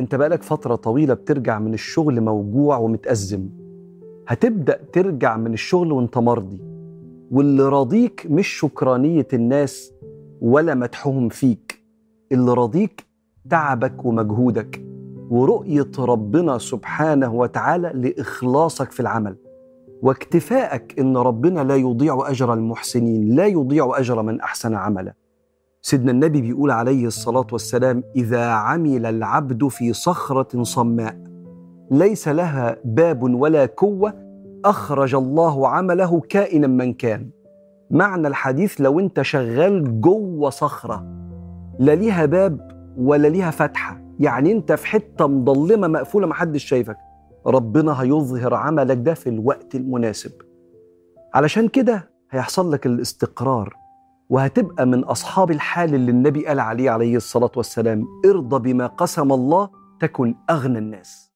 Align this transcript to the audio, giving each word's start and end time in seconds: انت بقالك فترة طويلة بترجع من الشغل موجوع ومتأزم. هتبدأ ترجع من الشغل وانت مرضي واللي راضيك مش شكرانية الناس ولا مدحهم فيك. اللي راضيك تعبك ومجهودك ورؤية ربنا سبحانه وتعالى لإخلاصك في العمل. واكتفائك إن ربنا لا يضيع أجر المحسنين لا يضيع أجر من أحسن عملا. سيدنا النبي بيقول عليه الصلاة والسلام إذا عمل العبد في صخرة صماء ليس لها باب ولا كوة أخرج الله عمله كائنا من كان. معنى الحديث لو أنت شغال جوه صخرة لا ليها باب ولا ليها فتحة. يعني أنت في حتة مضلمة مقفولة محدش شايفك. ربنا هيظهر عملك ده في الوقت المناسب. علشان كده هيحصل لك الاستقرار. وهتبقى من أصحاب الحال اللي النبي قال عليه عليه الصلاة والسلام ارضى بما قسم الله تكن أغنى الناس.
انت 0.00 0.14
بقالك 0.14 0.42
فترة 0.42 0.74
طويلة 0.74 1.14
بترجع 1.14 1.58
من 1.58 1.74
الشغل 1.74 2.20
موجوع 2.20 2.76
ومتأزم. 2.76 3.48
هتبدأ 4.28 4.80
ترجع 4.92 5.36
من 5.36 5.52
الشغل 5.52 5.92
وانت 5.92 6.18
مرضي 6.18 6.62
واللي 7.30 7.68
راضيك 7.68 8.26
مش 8.30 8.48
شكرانية 8.48 9.26
الناس 9.32 9.92
ولا 10.40 10.74
مدحهم 10.74 11.28
فيك. 11.28 11.82
اللي 12.32 12.54
راضيك 12.54 13.06
تعبك 13.50 14.04
ومجهودك 14.04 14.82
ورؤية 15.30 15.90
ربنا 15.98 16.58
سبحانه 16.58 17.34
وتعالى 17.34 17.92
لإخلاصك 17.94 18.90
في 18.90 19.00
العمل. 19.00 19.36
واكتفائك 20.02 21.00
إن 21.00 21.16
ربنا 21.16 21.60
لا 21.60 21.76
يضيع 21.76 22.30
أجر 22.30 22.54
المحسنين 22.54 23.34
لا 23.34 23.46
يضيع 23.46 23.98
أجر 23.98 24.22
من 24.22 24.40
أحسن 24.40 24.74
عملا. 24.74 25.14
سيدنا 25.82 26.10
النبي 26.10 26.40
بيقول 26.40 26.70
عليه 26.70 27.06
الصلاة 27.06 27.46
والسلام 27.52 28.02
إذا 28.16 28.46
عمل 28.50 29.06
العبد 29.06 29.68
في 29.68 29.92
صخرة 29.92 30.62
صماء 30.62 31.16
ليس 31.90 32.28
لها 32.28 32.76
باب 32.84 33.22
ولا 33.22 33.66
كوة 33.66 34.14
أخرج 34.64 35.14
الله 35.14 35.68
عمله 35.68 36.20
كائنا 36.20 36.66
من 36.66 36.92
كان. 36.92 37.30
معنى 37.90 38.28
الحديث 38.28 38.80
لو 38.80 39.00
أنت 39.00 39.22
شغال 39.22 40.00
جوه 40.00 40.50
صخرة 40.50 41.04
لا 41.78 41.94
ليها 41.94 42.26
باب 42.26 42.70
ولا 42.96 43.28
ليها 43.28 43.50
فتحة. 43.50 44.00
يعني 44.18 44.52
أنت 44.52 44.72
في 44.72 44.86
حتة 44.86 45.26
مضلمة 45.26 45.88
مقفولة 45.88 46.26
محدش 46.26 46.64
شايفك. 46.64 46.96
ربنا 47.46 48.02
هيظهر 48.02 48.54
عملك 48.54 48.96
ده 48.96 49.14
في 49.14 49.28
الوقت 49.28 49.74
المناسب. 49.74 50.32
علشان 51.34 51.68
كده 51.68 52.10
هيحصل 52.30 52.72
لك 52.72 52.86
الاستقرار. 52.86 53.79
وهتبقى 54.30 54.86
من 54.86 55.04
أصحاب 55.04 55.50
الحال 55.50 55.94
اللي 55.94 56.10
النبي 56.10 56.46
قال 56.46 56.60
عليه 56.60 56.90
عليه 56.90 57.16
الصلاة 57.16 57.50
والسلام 57.56 58.06
ارضى 58.26 58.72
بما 58.72 58.86
قسم 58.86 59.32
الله 59.32 59.70
تكن 60.00 60.34
أغنى 60.50 60.78
الناس. 60.78 61.28